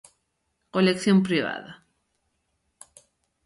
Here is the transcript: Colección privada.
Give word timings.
Colección 0.75 1.17
privada. 1.27 1.71